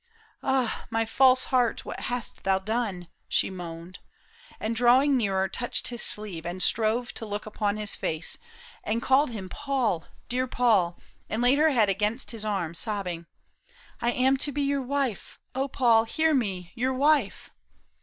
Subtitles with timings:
[0.43, 3.99] "Ah, my false heart, what hast thou done?" she moaned.
[4.59, 8.35] And drawing nearer, touched his sleeve and strove To look upon his face;
[8.83, 10.97] and called him Paul, Dear Paul,
[11.29, 13.27] and laid her head against his arm Sobbing,"
[14.01, 17.51] I am to be your wife; O Paul, Hear me, your wife